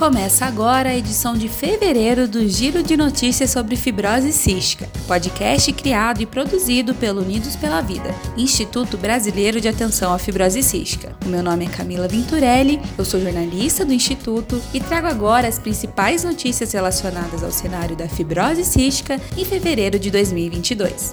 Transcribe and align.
Começa 0.00 0.46
agora 0.46 0.88
a 0.88 0.96
edição 0.96 1.34
de 1.34 1.46
fevereiro 1.46 2.26
do 2.26 2.48
Giro 2.48 2.82
de 2.82 2.96
Notícias 2.96 3.50
sobre 3.50 3.76
Fibrose 3.76 4.32
Cística, 4.32 4.88
podcast 5.06 5.70
criado 5.74 6.22
e 6.22 6.26
produzido 6.26 6.94
pelo 6.94 7.20
Unidos 7.20 7.54
pela 7.54 7.82
Vida, 7.82 8.14
Instituto 8.34 8.96
Brasileiro 8.96 9.60
de 9.60 9.68
Atenção 9.68 10.14
à 10.14 10.18
Fibrose 10.18 10.62
Cística. 10.62 11.14
O 11.22 11.28
meu 11.28 11.42
nome 11.42 11.66
é 11.66 11.68
Camila 11.68 12.08
Venturelli, 12.08 12.80
eu 12.96 13.04
sou 13.04 13.20
jornalista 13.20 13.84
do 13.84 13.92
Instituto 13.92 14.58
e 14.72 14.80
trago 14.80 15.06
agora 15.06 15.46
as 15.46 15.58
principais 15.58 16.24
notícias 16.24 16.72
relacionadas 16.72 17.44
ao 17.44 17.52
cenário 17.52 17.94
da 17.94 18.08
fibrose 18.08 18.64
cística 18.64 19.20
em 19.36 19.44
fevereiro 19.44 19.98
de 19.98 20.10
2022. 20.10 21.12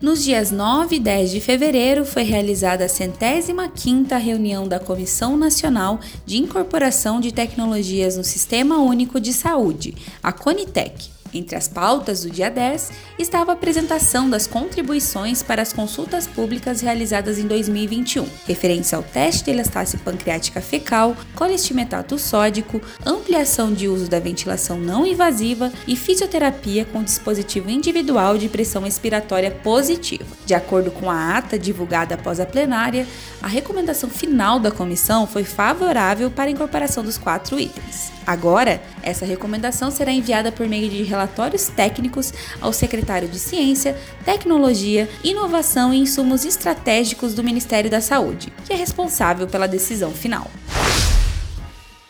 Nos 0.00 0.24
dias 0.24 0.50
9 0.50 0.96
e 0.96 0.98
10 0.98 1.30
de 1.30 1.40
fevereiro 1.42 2.06
foi 2.06 2.22
realizada 2.22 2.86
a 2.86 2.88
centésima 2.88 3.68
quinta 3.68 4.16
reunião 4.16 4.66
da 4.66 4.80
Comissão 4.80 5.36
Nacional 5.36 6.00
de 6.24 6.38
Incorporação 6.38 7.20
de 7.20 7.30
Tecnologias 7.30 8.16
no 8.16 8.24
Sistema 8.24 8.78
Único 8.78 9.20
de 9.20 9.34
Saúde, 9.34 9.94
a 10.22 10.32
CONITEC. 10.32 11.19
Entre 11.32 11.56
as 11.56 11.68
pautas 11.68 12.22
do 12.22 12.30
dia 12.30 12.50
10 12.50 12.90
estava 13.18 13.52
a 13.52 13.54
apresentação 13.54 14.28
das 14.28 14.46
contribuições 14.46 15.42
para 15.42 15.62
as 15.62 15.72
consultas 15.72 16.26
públicas 16.26 16.80
realizadas 16.80 17.38
em 17.38 17.46
2021, 17.46 18.26
referentes 18.46 18.92
ao 18.92 19.02
teste 19.02 19.44
de 19.44 19.50
elastácia 19.52 19.98
pancreática 20.04 20.60
fecal, 20.60 21.16
colistimetato 21.34 22.18
sódico, 22.18 22.80
ampliação 23.06 23.72
de 23.72 23.86
uso 23.86 24.08
da 24.08 24.18
ventilação 24.18 24.78
não 24.78 25.06
invasiva 25.06 25.72
e 25.86 25.94
fisioterapia 25.94 26.84
com 26.84 27.02
dispositivo 27.02 27.70
individual 27.70 28.36
de 28.36 28.48
pressão 28.48 28.86
expiratória 28.86 29.50
positiva. 29.50 30.24
De 30.44 30.54
acordo 30.54 30.90
com 30.90 31.10
a 31.10 31.36
ata 31.36 31.58
divulgada 31.58 32.16
após 32.16 32.40
a 32.40 32.46
plenária, 32.46 33.06
a 33.40 33.46
recomendação 33.46 34.10
final 34.10 34.58
da 34.58 34.70
comissão 34.70 35.26
foi 35.26 35.44
favorável 35.44 36.30
para 36.30 36.46
a 36.46 36.50
incorporação 36.50 37.04
dos 37.04 37.16
quatro 37.16 37.58
itens. 37.58 38.10
Agora, 38.26 38.80
essa 39.02 39.24
recomendação 39.24 39.90
será 39.90 40.12
enviada 40.12 40.52
por 40.52 40.68
meio 40.68 40.88
de 40.88 41.02
relatórios 41.20 41.68
técnicos 41.68 42.32
ao 42.60 42.72
secretário 42.72 43.28
de 43.28 43.38
Ciência, 43.38 43.96
Tecnologia, 44.24 45.08
Inovação 45.22 45.92
e 45.92 45.98
Insumos 45.98 46.44
Estratégicos 46.46 47.34
do 47.34 47.44
Ministério 47.44 47.90
da 47.90 48.00
Saúde, 48.00 48.52
que 48.64 48.72
é 48.72 48.76
responsável 48.76 49.46
pela 49.46 49.68
decisão 49.68 50.12
final. 50.12 50.50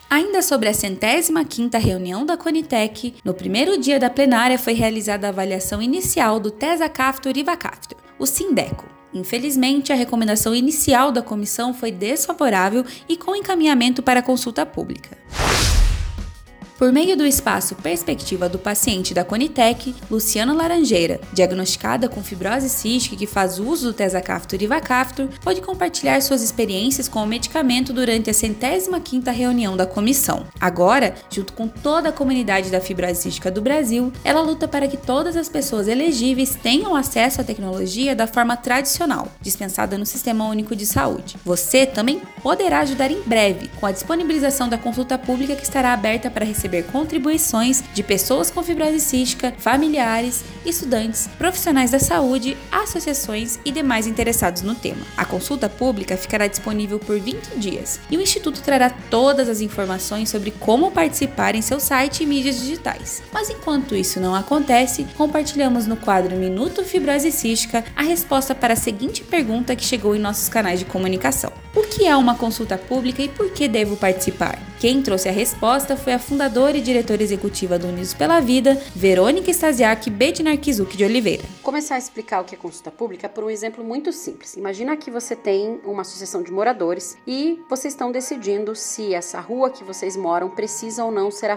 Ainda 0.08 0.42
sobre 0.42 0.69
a 0.69 0.75
centésima 0.75 1.44
quinta 1.44 1.78
reunião 1.78 2.27
da 2.27 2.36
Conitec, 2.36 3.14
no 3.25 3.33
primeiro 3.33 3.78
dia 3.78 3.98
da 3.98 4.11
plenária 4.11 4.58
foi 4.58 4.75
realizada 4.75 5.27
a 5.27 5.31
avaliação 5.31 5.81
inicial 5.81 6.41
do 6.41 6.50
Tesacaftor 6.50 7.33
e 7.36 7.42
Vacaftor, 7.42 7.98
o 8.19 8.27
Sindeco. 8.27 8.86
Infelizmente, 9.12 9.92
a 9.92 9.97
recomendação 9.97 10.55
inicial 10.55 11.11
da 11.11 11.22
comissão 11.22 11.75
foi 11.75 11.91
desfavorável 11.91 12.84
e 13.08 13.16
com 13.16 13.34
encaminhamento 13.34 14.03
para 14.03 14.22
consulta 14.22 14.64
pública. 14.64 15.19
Por 16.81 16.92
meio 16.92 17.14
do 17.14 17.27
espaço 17.27 17.75
Perspectiva 17.75 18.48
do 18.48 18.59
Paciente 18.59 19.12
da 19.12 19.23
Conitec, 19.23 19.95
Luciana 20.11 20.55
Laranjeira, 20.55 21.20
diagnosticada 21.31 22.09
com 22.09 22.22
fibrose 22.22 22.70
cística 22.70 23.14
que 23.14 23.27
faz 23.27 23.59
uso 23.59 23.89
do 23.89 23.92
Tesacaftor 23.92 24.62
e 24.62 24.67
Vacaftor, 24.67 25.28
pode 25.42 25.61
compartilhar 25.61 26.22
suas 26.22 26.42
experiências 26.42 27.06
com 27.06 27.22
o 27.22 27.27
medicamento 27.27 27.92
durante 27.92 28.31
a 28.31 28.33
centésima 28.33 28.98
quinta 28.98 29.31
reunião 29.31 29.77
da 29.77 29.84
comissão. 29.84 30.47
Agora, 30.59 31.14
junto 31.28 31.53
com 31.53 31.69
toda 31.69 32.09
a 32.09 32.12
comunidade 32.12 32.70
da 32.70 32.81
fibrose 32.81 33.25
cística 33.25 33.50
do 33.50 33.61
Brasil, 33.61 34.11
ela 34.25 34.41
luta 34.41 34.67
para 34.67 34.89
que 34.89 34.97
todas 34.97 35.37
as 35.37 35.50
pessoas 35.50 35.87
elegíveis 35.87 36.55
tenham 36.55 36.97
acesso 36.97 37.42
à 37.42 37.44
tecnologia 37.44 38.17
da 38.17 38.27
forma 38.27 38.56
tradicional, 38.56 39.28
dispensada 39.42 39.98
no 39.98 40.06
Sistema 40.06 40.48
Único 40.48 40.75
de 40.75 40.87
Saúde. 40.87 41.37
Você 41.44 41.84
também 41.84 42.22
poderá 42.42 42.81
ajudar 42.81 43.11
em 43.11 43.20
breve 43.20 43.69
com 43.78 43.84
a 43.84 43.92
disponibilização 43.92 44.67
da 44.67 44.78
consulta 44.78 45.19
pública 45.19 45.55
que 45.55 45.62
estará 45.62 45.93
aberta 45.93 46.31
para 46.31 46.47
receber 46.47 46.69
receber 46.70 46.84
contribuições 46.84 47.82
de 47.92 48.03
pessoas 48.03 48.50
com 48.50 48.62
fibrose 48.62 49.00
cística, 49.00 49.53
familiares, 49.58 50.44
estudantes, 50.64 51.28
profissionais 51.36 51.91
da 51.91 51.98
saúde, 51.98 52.56
associações 52.70 53.58
e 53.64 53.72
demais 53.72 54.06
interessados 54.06 54.62
no 54.62 54.75
tema. 54.75 55.03
A 55.16 55.25
consulta 55.25 55.69
pública 55.69 56.16
ficará 56.16 56.47
disponível 56.47 56.98
por 56.98 57.19
20 57.19 57.58
dias 57.58 58.00
e 58.10 58.16
o 58.16 58.20
Instituto 58.20 58.62
trará 58.62 58.91
todas 59.10 59.48
as 59.48 59.60
informações 59.60 60.28
sobre 60.28 60.53
como 60.53 60.92
participar 60.92 61.54
em 61.54 61.62
seu 61.62 61.81
site 61.81 62.22
e 62.22 62.26
mídias 62.26 62.60
digitais. 62.60 63.22
Mas 63.32 63.50
enquanto 63.50 63.97
isso 63.97 64.20
não 64.20 64.34
acontece, 64.34 65.06
compartilhamos 65.16 65.87
no 65.87 65.97
quadro 65.97 66.37
Minuto 66.37 66.84
Fibrose 66.84 67.32
Cística 67.32 67.84
a 67.97 68.02
resposta 68.02 68.54
para 68.54 68.75
a 68.75 68.76
seguinte 68.76 69.25
pergunta 69.25 69.75
que 69.75 69.84
chegou 69.84 70.14
em 70.14 70.20
nossos 70.20 70.48
canais 70.48 70.78
de 70.78 70.84
comunicação: 70.84 71.52
O 71.75 71.82
que 71.82 72.06
é 72.06 72.16
uma 72.16 72.37
consulta 72.37 72.78
pública 72.78 73.22
e 73.22 73.28
por 73.28 73.50
que 73.50 73.66
devo 73.66 73.97
participar? 73.97 74.69
Quem 74.81 75.03
trouxe 75.03 75.29
a 75.29 75.33
resposta 75.33 75.95
foi 75.95 76.15
a 76.15 76.19
fundadora 76.19 76.75
e 76.75 76.81
diretora 76.81 77.23
executiva 77.23 77.79
do 77.79 77.87
Unidos 77.87 78.15
pela 78.15 78.41
Vida, 78.41 78.81
Verônica 78.97 79.51
Stasiak 79.51 80.09
Bednar 80.09 80.57
Kizuki 80.57 80.97
de 80.97 81.05
Oliveira. 81.05 81.43
Começar 81.63 81.97
a 81.97 81.99
explicar 81.99 82.41
o 82.41 82.45
que 82.45 82.55
é 82.55 82.59
consulta 82.59 82.91
pública 82.91 83.29
por 83.29 83.45
um 83.45 83.51
exemplo 83.51 83.85
muito 83.85 84.11
simples. 84.11 84.57
Imagina 84.57 84.97
que 84.97 85.11
você 85.11 85.37
tem 85.37 85.79
uma 85.85 86.01
associação 86.01 86.43
de 86.43 86.51
moradores 86.51 87.19
e 87.27 87.63
vocês 87.69 87.93
estão 87.93 88.11
decidindo 88.11 88.75
se 88.75 89.13
essa 89.13 89.39
rua 89.39 89.69
que 89.69 89.85
vocês 89.85 90.17
moram 90.17 90.49
precisa 90.49 91.05
ou 91.05 91.12
não 91.12 91.31
ser 91.31 91.51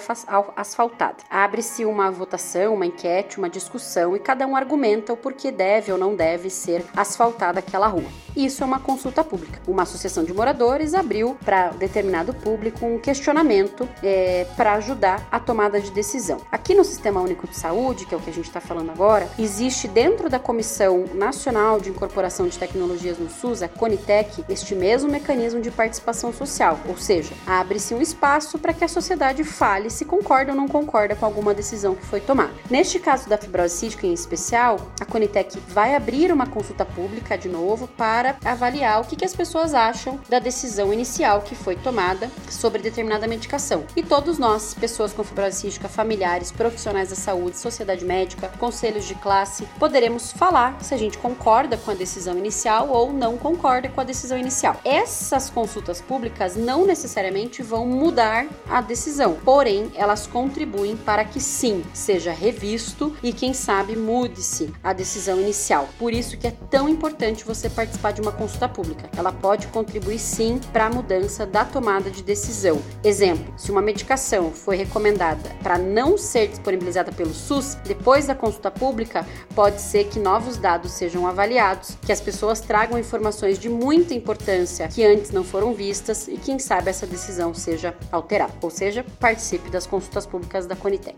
asfaltada. 0.57 1.23
Abre-se 1.29 1.85
uma 1.85 2.11
votação, 2.11 2.73
uma 2.73 2.85
enquete, 2.85 3.37
uma 3.37 3.49
discussão 3.49 4.17
e 4.17 4.19
cada 4.19 4.45
um 4.45 4.53
argumenta 4.53 5.13
o 5.13 5.17
porquê 5.17 5.49
deve 5.49 5.93
ou 5.93 5.97
não 5.97 6.13
deve 6.13 6.49
ser 6.49 6.83
asfaltada 6.93 7.59
aquela 7.59 7.87
rua. 7.87 8.03
Isso 8.35 8.63
é 8.63 8.65
uma 8.65 8.79
consulta 8.79 9.23
pública. 9.23 9.61
Uma 9.67 9.83
associação 9.83 10.23
de 10.23 10.33
moradores 10.33 10.95
abriu 10.95 11.37
para 11.45 11.69
determinado 11.69 12.33
público 12.33 12.83
um 12.83 12.97
questionamento 12.97 13.87
é, 14.01 14.47
para 14.57 14.73
ajudar 14.73 15.27
a 15.31 15.39
tomada 15.39 15.79
de 15.79 15.91
decisão. 15.91 16.41
Aqui 16.51 16.73
no 16.73 16.83
Sistema 16.83 17.21
Único 17.21 17.47
de 17.47 17.55
Saúde, 17.55 18.05
que 18.05 18.15
é 18.15 18.17
o 18.17 18.21
que 18.21 18.31
a 18.31 18.33
gente 18.33 18.47
está 18.47 18.59
falando 18.59 18.89
agora, 18.89 19.29
existe 19.37 19.87
dentro 19.87 20.29
da 20.29 20.39
Comissão 20.39 21.05
Nacional 21.13 21.79
de 21.79 21.89
Incorporação 21.89 22.47
de 22.47 22.57
Tecnologias 22.57 23.19
no 23.19 23.29
SUS, 23.29 23.61
a 23.61 23.67
Conitec, 23.67 24.43
este 24.49 24.73
mesmo 24.73 25.11
mecanismo 25.11 25.61
de 25.61 25.69
participação 25.69 26.33
social, 26.33 26.79
ou 26.87 26.97
seja, 26.97 27.33
abre-se 27.45 27.93
um 27.93 28.01
espaço 28.01 28.57
para 28.57 28.73
que 28.73 28.83
a 28.83 28.87
sociedade 28.87 29.43
fale 29.43 29.91
se 29.91 30.05
concorda 30.05 30.51
ou 30.51 30.57
não 30.57 30.67
concorda 30.67 31.15
com 31.15 31.25
alguma 31.25 31.53
decisão 31.53 31.93
que 31.93 32.05
foi 32.05 32.19
tomada. 32.19 32.53
Neste 32.69 32.99
caso 32.99 33.29
da 33.29 33.37
fibrose 33.37 33.75
cística 33.75 34.07
em 34.07 34.13
especial, 34.13 34.77
a 34.99 35.05
Conitec 35.05 35.59
vai 35.67 35.95
abrir 35.95 36.31
uma 36.31 36.47
consulta 36.47 36.83
pública 36.83 37.37
de 37.37 37.47
novo 37.47 37.87
para 37.87 38.22
para 38.23 38.37
avaliar 38.45 39.01
o 39.01 39.03
que, 39.03 39.17
que 39.17 39.25
as 39.25 39.35
pessoas 39.35 39.73
acham 39.73 40.17
da 40.29 40.39
decisão 40.39 40.93
inicial 40.93 41.41
que 41.41 41.55
foi 41.55 41.75
tomada 41.75 42.29
sobre 42.49 42.81
determinada 42.81 43.27
medicação. 43.27 43.83
E 43.97 44.01
todos 44.01 44.37
nós, 44.37 44.73
pessoas 44.73 45.11
com 45.11 45.23
fibrose 45.23 45.59
cística, 45.59 45.89
familiares, 45.89 46.51
profissionais 46.51 47.09
da 47.09 47.15
saúde, 47.15 47.57
sociedade 47.57 48.05
médica, 48.05 48.47
conselhos 48.59 49.05
de 49.05 49.15
classe, 49.15 49.67
poderemos 49.77 50.31
falar 50.31 50.81
se 50.81 50.93
a 50.93 50.97
gente 50.97 51.17
concorda 51.17 51.75
com 51.75 51.91
a 51.91 51.93
decisão 51.93 52.37
inicial 52.37 52.89
ou 52.89 53.11
não 53.11 53.37
concorda 53.37 53.89
com 53.89 53.99
a 53.99 54.05
decisão 54.05 54.37
inicial. 54.37 54.79
Essas 54.85 55.49
consultas 55.49 55.99
públicas 55.99 56.55
não 56.55 56.85
necessariamente 56.85 57.61
vão 57.61 57.85
mudar 57.85 58.47
a 58.69 58.81
decisão, 58.81 59.37
porém 59.43 59.91
elas 59.95 60.27
contribuem 60.27 60.95
para 60.95 61.25
que 61.25 61.41
sim 61.41 61.83
seja 61.93 62.31
revisto 62.31 63.15
e 63.21 63.33
quem 63.33 63.53
sabe 63.53 63.97
mude-se 63.97 64.73
a 64.81 64.93
decisão 64.93 65.41
inicial. 65.41 65.89
Por 65.99 66.13
isso 66.13 66.37
que 66.37 66.47
é 66.47 66.53
tão 66.69 66.87
importante 66.87 67.43
você 67.43 67.69
participar 67.69 68.12
de 68.13 68.21
uma 68.21 68.31
consulta 68.31 68.69
pública. 68.69 69.09
Ela 69.17 69.31
pode 69.31 69.67
contribuir 69.67 70.19
sim 70.19 70.59
para 70.71 70.85
a 70.85 70.89
mudança 70.89 71.45
da 71.45 71.65
tomada 71.65 72.09
de 72.09 72.23
decisão. 72.23 72.81
Exemplo: 73.03 73.53
se 73.57 73.71
uma 73.71 73.81
medicação 73.81 74.51
foi 74.51 74.77
recomendada 74.77 75.49
para 75.61 75.77
não 75.77 76.17
ser 76.17 76.47
disponibilizada 76.47 77.11
pelo 77.11 77.33
SUS, 77.33 77.75
depois 77.83 78.27
da 78.27 78.35
consulta 78.35 78.71
pública, 78.71 79.25
pode 79.55 79.81
ser 79.81 80.05
que 80.05 80.19
novos 80.19 80.57
dados 80.57 80.91
sejam 80.91 81.27
avaliados, 81.27 81.97
que 82.01 82.11
as 82.11 82.21
pessoas 82.21 82.61
tragam 82.61 82.97
informações 82.97 83.57
de 83.57 83.69
muita 83.69 84.13
importância 84.13 84.87
que 84.87 85.03
antes 85.03 85.31
não 85.31 85.43
foram 85.43 85.73
vistas 85.73 86.27
e 86.27 86.37
quem 86.37 86.59
sabe 86.59 86.89
essa 86.89 87.07
decisão 87.07 87.53
seja 87.53 87.95
alterada. 88.11 88.53
Ou 88.61 88.69
seja, 88.69 89.05
participe 89.19 89.69
das 89.69 89.87
consultas 89.87 90.25
públicas 90.25 90.65
da 90.65 90.75
Conitec. 90.75 91.17